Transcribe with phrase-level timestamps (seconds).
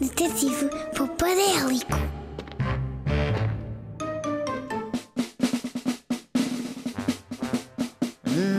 [0.00, 1.98] Detetive Popadélico.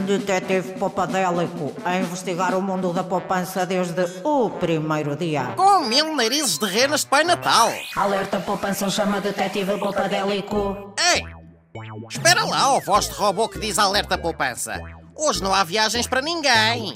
[0.06, 5.54] Detetive Popadélico a investigar o mundo da poupança desde o primeiro dia.
[5.58, 7.72] Com mil narizes de renas de Pai Natal.
[7.96, 10.94] Alerta poupança chama Detetive Popadélico.
[11.12, 11.24] Ei!
[12.08, 14.80] Espera lá, ó voz de robô que diz alerta poupança.
[15.16, 16.94] Hoje não há viagens para ninguém.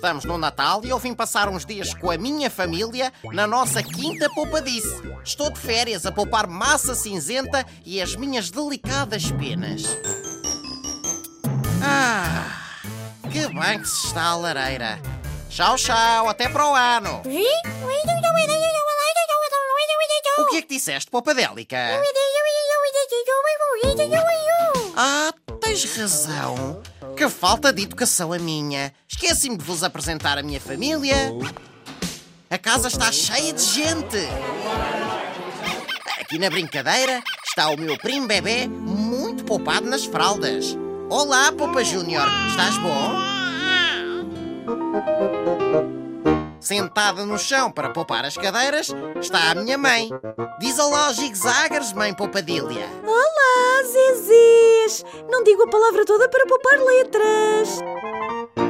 [0.00, 3.82] Estamos no Natal e eu vim passar uns dias com a minha família na nossa
[3.82, 4.88] quinta poupadice.
[5.22, 9.82] Estou de férias a poupar massa cinzenta e as minhas delicadas penas.
[11.84, 12.80] Ah,
[13.30, 14.98] que bem que se está a lareira.
[15.50, 17.20] Tchau, tchau, até para o ano.
[20.38, 21.76] O que é que disseste, poupadélica?
[24.96, 25.32] Ah,
[25.70, 26.82] tens razão.
[27.16, 28.92] Que falta de educação a minha.
[29.08, 31.14] Esqueci-me de vos apresentar a minha família.
[32.48, 34.18] A casa está cheia de gente.
[36.20, 40.76] Aqui na brincadeira está o meu primo bebê muito poupado nas fraldas.
[41.08, 42.26] Olá, Popa Júnior.
[42.48, 43.30] Estás bom?
[46.58, 50.08] Sentada no chão para poupar as cadeiras está a minha mãe.
[50.58, 52.88] Diz olá, zigzaggers, mãe Poupadilha.
[54.90, 55.04] Zezés!
[55.30, 57.78] Não digo a palavra toda para poupar letras.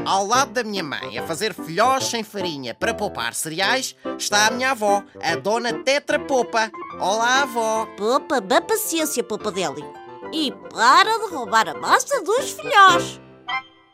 [0.04, 4.50] Ao lado da minha mãe, a fazer filhós sem farinha para poupar cereais, está a
[4.50, 6.70] minha avó, a dona Tetra Popa.
[6.98, 7.86] Olá, avó.
[7.96, 9.92] Popa, bem paciência, Popadélico.
[10.32, 13.20] E para de roubar a massa dos filhós.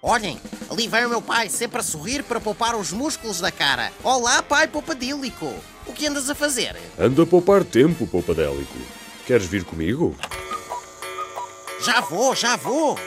[0.03, 3.93] Olhem, ali vem o meu pai, sempre a sorrir para poupar os músculos da cara.
[4.05, 5.53] Olá, pai Poupadílico.
[5.87, 6.77] O que andas a fazer?
[6.99, 8.79] Anda a poupar tempo, poupadélico.
[9.27, 10.15] Queres vir comigo?
[11.87, 12.99] Já vou, já vou.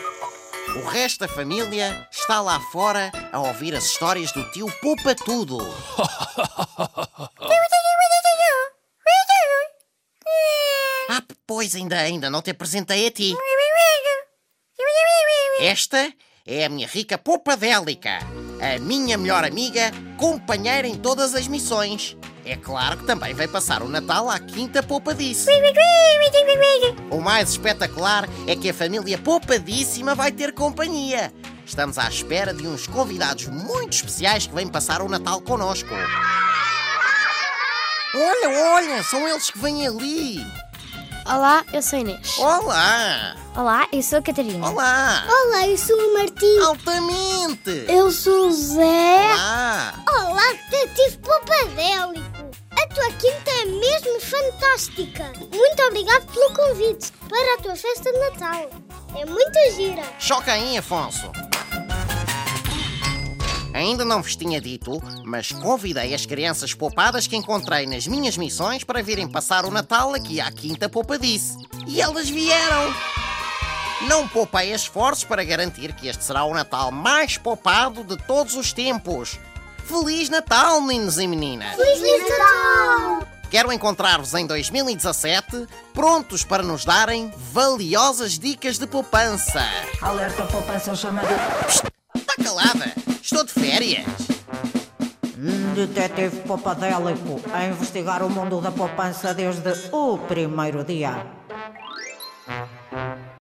[0.78, 5.58] O resto da família está lá fora a ouvir as histórias do tio Poupa Tudo.
[11.12, 13.36] Ah, pois ainda, ainda não te apresentei a ti.
[15.60, 16.14] Esta
[16.46, 18.20] é a minha rica Poupadélica,
[18.62, 22.16] a minha melhor amiga, companheira em todas as missões.
[22.46, 25.48] É claro que também vai passar o Natal à Quinta Poupadice.
[27.12, 31.32] O mais espetacular é que a família Poupadíssima vai ter companhia.
[31.66, 35.90] Estamos à espera de uns convidados muito especiais que vêm passar o Natal connosco.
[38.16, 40.44] Olha, olha, são eles que vêm ali.
[41.28, 42.38] Olá, eu sou a Inês.
[42.40, 44.68] Olá, Olá, eu sou a Catarina.
[44.68, 46.58] olá, Olá, eu sou o Martim.
[46.66, 47.86] altamente.
[47.88, 49.29] Eu sou o Zé.
[54.30, 55.32] Fantástica.
[55.40, 58.70] Muito obrigado pelo convite para a tua festa de Natal.
[59.20, 60.04] É muito gira.
[60.20, 61.32] Choca aí, Afonso.
[63.74, 68.84] Ainda não vos tinha dito, mas convidei as crianças poupadas que encontrei nas minhas missões
[68.84, 71.58] para virem passar o Natal aqui à Quinta Poupadice.
[71.88, 72.94] E elas vieram!
[74.08, 78.74] Não poupei esforços para garantir que este será o Natal mais poupado de todos os
[78.74, 79.40] tempos.
[79.86, 81.76] Feliz Natal, meninos e meninas!
[81.76, 83.39] Feliz Natal!
[83.50, 89.66] Quero encontrar-vos em 2017, prontos para nos darem valiosas dicas de poupança.
[90.00, 91.24] Alerta poupança chama
[92.14, 92.94] Está calada!
[93.20, 94.06] Estou de férias!
[95.74, 101.39] Detetive Popadélico a investigar o mundo da poupança desde o primeiro dia.